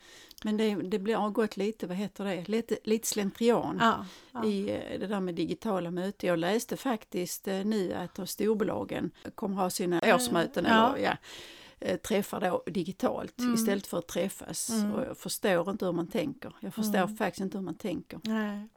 Men 0.46 0.56
det, 0.56 0.74
det 0.74 0.98
blir, 0.98 1.16
har 1.16 1.30
gått 1.30 1.56
lite, 1.56 1.86
vad 1.86 1.96
heter 1.96 2.24
det, 2.24 2.48
lite, 2.48 2.78
lite 2.84 3.06
slentrian 3.08 3.78
ja, 3.80 4.06
ja. 4.32 4.44
i 4.44 4.70
eh, 4.70 5.00
det 5.00 5.06
där 5.06 5.20
med 5.20 5.34
digitala 5.34 5.90
möten. 5.90 6.28
Jag 6.28 6.38
läste 6.38 6.76
faktiskt 6.76 7.48
eh, 7.48 7.64
nu 7.64 7.92
att 7.92 8.28
storbolagen 8.28 9.10
kommer 9.34 9.56
ha 9.56 9.70
sina 9.70 10.00
årsmöten 10.14 10.64
ja. 10.68 10.94
eller 10.94 11.04
ja, 11.04 11.16
Eh, 11.80 11.97
träffar 11.97 12.40
då 12.40 12.62
digitalt 12.66 13.40
mm. 13.40 13.54
istället 13.54 13.87
för 13.87 13.99
att 13.99 14.09
träffas. 14.09 14.71
Mm. 14.71 14.92
Och 14.92 15.02
jag 15.02 15.18
förstår 15.18 15.71
inte 15.71 15.85
hur 15.85 15.92
man 15.92 16.06
tänker. 16.06 16.52
Jag 16.61 16.75
förstår 16.75 16.99
mm. 16.99 17.16
faktiskt 17.16 17.40
inte 17.40 17.59
hur 17.59 17.64
man 17.64 17.75
tänker. 17.75 18.21
Nej. 18.23 18.68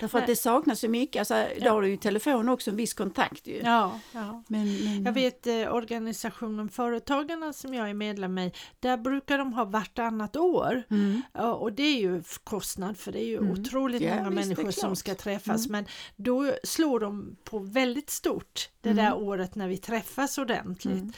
Därför 0.00 0.18
Nej. 0.18 0.22
att 0.22 0.26
det 0.26 0.36
saknas 0.36 0.80
så 0.80 0.88
mycket. 0.88 1.20
Alltså, 1.20 1.34
ja. 1.34 1.64
Då 1.64 1.70
har 1.70 1.82
du 1.82 1.88
ju 1.88 1.96
telefon 1.96 2.48
också 2.48 2.70
en 2.70 2.76
viss 2.76 2.94
kontakt 2.94 3.46
ju. 3.46 3.60
Ja, 3.64 4.00
ja. 4.12 4.42
Men, 4.48 4.84
men... 4.84 5.04
Jag 5.04 5.12
vet 5.12 5.46
eh, 5.46 5.74
organisationen 5.74 6.68
Företagarna 6.68 7.52
som 7.52 7.74
jag 7.74 7.90
är 7.90 7.94
medlem 7.94 8.38
i, 8.38 8.52
där 8.80 8.96
brukar 8.96 9.38
de 9.38 9.52
ha 9.52 9.64
vartannat 9.64 10.36
år. 10.36 10.82
Mm. 10.90 11.22
och 11.34 11.72
det 11.72 11.82
är 11.82 12.00
ju 12.00 12.22
kostnad 12.44 12.96
för 12.96 13.12
det 13.12 13.24
är 13.24 13.28
ju 13.28 13.38
mm. 13.38 13.50
otroligt 13.50 14.02
ja, 14.02 14.14
många 14.14 14.30
visst, 14.30 14.48
människor 14.48 14.70
som 14.70 14.96
ska 14.96 15.14
träffas. 15.14 15.66
Mm. 15.66 15.72
Men 15.72 15.84
då 16.16 16.52
slår 16.64 17.00
de 17.00 17.36
på 17.44 17.58
väldigt 17.58 18.10
stort 18.10 18.68
det 18.80 18.92
där 18.92 19.14
året 19.14 19.54
när 19.54 19.68
vi 19.68 19.76
träffas 19.76 20.38
ordentligt. 20.38 21.16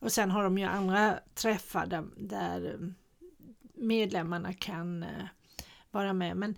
Och 0.00 0.12
sen 0.12 0.30
har 0.30 0.44
de 0.44 0.58
ju 0.58 0.64
andra 0.64 1.18
träffar 1.34 1.86
där, 1.86 2.04
där 2.16 2.78
medlemmarna 3.74 4.52
kan 4.52 5.02
eh, 5.02 5.24
vara 5.90 6.12
med. 6.12 6.36
Men 6.36 6.56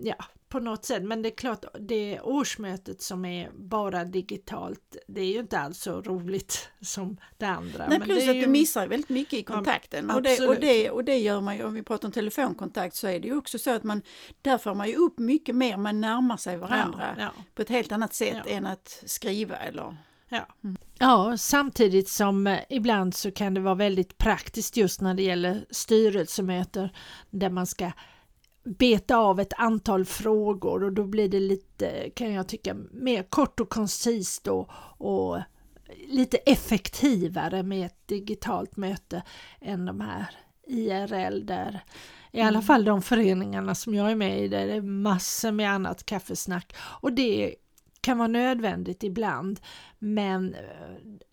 ja, 0.00 0.24
på 0.48 0.60
något 0.60 0.84
sätt. 0.84 1.02
Men 1.02 1.22
det 1.22 1.28
är 1.28 1.36
klart, 1.36 1.64
det 1.80 2.20
årsmötet 2.20 3.02
som 3.02 3.24
är 3.24 3.50
bara 3.54 4.04
digitalt, 4.04 4.96
det 5.06 5.20
är 5.20 5.32
ju 5.32 5.40
inte 5.40 5.58
alls 5.58 5.78
så 5.78 6.00
roligt 6.00 6.70
som 6.80 7.16
det 7.36 7.46
andra. 7.46 7.86
Nej, 7.88 7.98
men 7.98 8.08
plus 8.08 8.24
det 8.24 8.30
att 8.30 8.36
ju... 8.36 8.40
du 8.40 8.46
missar 8.46 8.86
väldigt 8.86 9.08
mycket 9.08 9.38
i 9.38 9.42
kontakten. 9.42 10.06
Ja, 10.08 10.14
och, 10.14 10.22
det, 10.22 10.48
och, 10.48 10.60
det, 10.60 10.90
och 10.90 11.04
det 11.04 11.18
gör 11.18 11.40
man 11.40 11.56
ju, 11.56 11.64
om 11.64 11.74
vi 11.74 11.82
pratar 11.82 12.08
om 12.08 12.12
telefonkontakt, 12.12 12.94
så 12.94 13.06
är 13.06 13.20
det 13.20 13.28
ju 13.28 13.36
också 13.36 13.58
så 13.58 13.70
att 13.70 13.84
man, 13.84 14.02
där 14.42 14.58
får 14.58 14.74
man 14.74 14.88
ju 14.88 14.94
upp 14.94 15.18
mycket 15.18 15.56
mer, 15.56 15.76
man 15.76 16.00
närmar 16.00 16.36
sig 16.36 16.56
varandra 16.56 17.14
ja, 17.18 17.22
ja. 17.36 17.42
på 17.54 17.62
ett 17.62 17.68
helt 17.68 17.92
annat 17.92 18.14
sätt 18.14 18.46
än 18.46 18.66
att 18.66 19.02
skriva 19.06 19.56
eller 19.56 19.96
Ja. 20.28 20.46
Mm. 20.64 20.76
ja, 20.98 21.36
samtidigt 21.38 22.08
som 22.08 22.46
eh, 22.46 22.58
ibland 22.68 23.14
så 23.14 23.30
kan 23.30 23.54
det 23.54 23.60
vara 23.60 23.74
väldigt 23.74 24.18
praktiskt 24.18 24.76
just 24.76 25.00
när 25.00 25.14
det 25.14 25.22
gäller 25.22 25.66
styrelsemöten 25.70 26.88
där 27.30 27.50
man 27.50 27.66
ska 27.66 27.92
beta 28.64 29.16
av 29.16 29.40
ett 29.40 29.52
antal 29.56 30.04
frågor 30.04 30.84
och 30.84 30.92
då 30.92 31.04
blir 31.04 31.28
det 31.28 31.40
lite, 31.40 32.10
kan 32.10 32.32
jag 32.32 32.48
tycka, 32.48 32.76
mer 32.90 33.22
kort 33.22 33.60
och 33.60 33.68
koncist 33.68 34.46
och, 34.46 34.70
och 34.98 35.38
lite 36.08 36.36
effektivare 36.36 37.62
med 37.62 37.86
ett 37.86 38.08
digitalt 38.08 38.76
möte 38.76 39.22
än 39.60 39.86
de 39.86 40.00
här 40.00 40.26
IRL 40.66 41.46
där 41.46 41.80
i 42.32 42.40
alla 42.40 42.48
mm. 42.48 42.62
fall 42.62 42.84
de 42.84 43.02
föreningarna 43.02 43.74
som 43.74 43.94
jag 43.94 44.10
är 44.10 44.16
med 44.16 44.44
i 44.44 44.48
där 44.48 44.66
det 44.66 44.74
är 44.74 44.82
massor 44.82 45.52
med 45.52 45.70
annat 45.70 46.06
kaffesnack 46.06 46.76
och 46.78 47.12
det 47.12 47.54
kan 48.08 48.18
vara 48.18 48.28
nödvändigt 48.28 49.04
ibland 49.04 49.60
men 49.98 50.54
eh, 50.54 50.60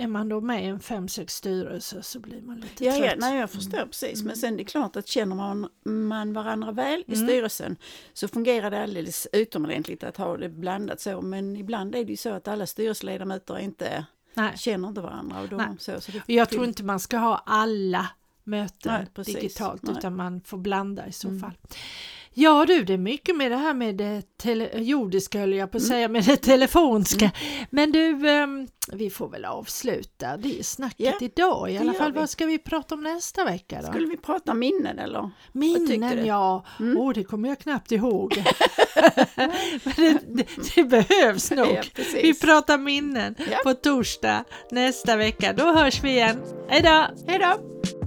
är 0.03 0.08
man 0.08 0.29
då 0.29 0.41
med 0.41 0.63
i 0.63 0.67
en 0.67 0.79
fem, 0.79 1.08
sex 1.08 1.34
styrelse 1.36 2.03
så 2.03 2.20
blir 2.20 2.41
man 2.41 2.60
lite 2.60 2.86
ja, 2.86 2.91
trött. 2.98 3.05
Ja, 3.05 3.15
nej, 3.17 3.39
jag 3.39 3.50
förstår 3.50 3.77
mm. 3.77 3.89
precis 3.89 4.24
men 4.24 4.36
sen 4.36 4.53
är 4.53 4.58
det 4.58 4.63
klart 4.63 4.96
att 4.96 5.08
känner 5.08 5.36
man, 5.36 5.70
man 5.84 6.34
varandra 6.34 6.72
väl 6.72 7.03
i 7.08 7.13
mm. 7.13 7.27
styrelsen 7.27 7.75
så 8.13 8.27
fungerar 8.27 8.72
det 8.72 8.84
alldeles 8.84 9.27
utomordentligt 9.32 10.03
att 10.03 10.17
ha 10.17 10.38
det 10.38 10.50
blandat 10.50 11.01
så 11.01 11.22
men 11.22 11.55
ibland 11.55 11.96
är 11.96 12.05
det 12.05 12.12
ju 12.12 12.17
så 12.17 12.29
att 12.29 12.48
alla 12.48 12.67
styrelseledamöter 12.67 13.60
inte 13.60 14.05
Nej. 14.34 14.58
känner 14.58 14.88
inte 14.88 15.01
varandra. 15.01 15.41
Och 15.41 15.50
då, 15.50 15.75
så, 15.79 16.01
så 16.01 16.12
jag 16.25 16.50
tror 16.50 16.65
inte 16.65 16.84
man 16.84 17.00
ska 17.00 17.17
ha 17.17 17.44
alla 17.46 18.10
möten 18.44 19.05
Nej, 19.15 19.25
digitalt 19.25 19.84
Nej. 19.84 19.96
utan 19.98 20.15
man 20.15 20.41
får 20.41 20.58
blanda 20.58 21.08
i 21.08 21.12
så 21.12 21.27
mm. 21.27 21.51
Ja 22.38 22.65
du, 22.65 22.84
det 22.84 22.94
är 22.94 22.98
mycket 22.98 23.36
med 23.36 23.51
det 23.51 23.58
här 23.58 23.74
med 23.74 23.96
det 23.96 24.38
tele- 24.38 24.80
jordiska 24.80 25.39
höll 25.39 25.54
jag 25.54 25.72
på 25.72 25.77
att 25.77 25.84
mm. 25.84 25.89
säga, 25.89 26.08
med 26.08 26.24
det 26.24 26.38
telefonska. 26.38 27.25
Mm. 27.25 27.65
Men 27.70 27.92
du, 27.92 28.30
um, 28.30 28.68
vi 28.92 29.10
får 29.10 29.30
väl 29.30 29.46
avsluta 29.46 30.38
det 30.38 30.65
snacket 30.65 31.15
ja, 31.20 31.25
idag 31.25 31.72
i 31.72 31.77
alla 31.77 31.94
fall. 31.94 32.13
Vi. 32.13 32.20
Vad 32.20 32.30
ska 32.30 32.46
vi 32.46 32.58
prata 32.58 32.96
om 32.96 33.04
nästa 33.04 33.46
vecka 33.46 33.82
då? 33.82 33.88
Skulle 33.88 34.08
vi 34.08 34.18
prata 34.18 34.54
minnen 34.54 35.00
eller? 35.00 35.30
Minnen 35.51 36.25
ja, 36.25 36.65
mm. 36.80 36.98
oh, 36.98 37.13
det 37.13 37.24
kommer 37.24 37.50
jag 37.50 37.60
knappt 37.60 37.92
ihåg. 37.92 38.44
Men 39.84 39.96
det, 39.96 40.20
det, 40.27 40.48
det 40.75 40.84
behövs 40.84 41.51
nog. 41.51 41.68
Ja, 41.68 42.04
vi 42.13 42.39
pratar 42.39 42.77
minnen 42.77 43.36
ja. 43.51 43.58
på 43.63 43.74
torsdag 43.74 44.44
nästa 44.72 45.18
vecka. 45.18 45.54
Då 45.54 45.63
hörs 45.63 46.04
vi 46.04 46.10
igen. 46.10 46.42
Hej 46.70 46.82
då! 46.82 47.06
Hej 47.27 47.39
då! 47.39 48.05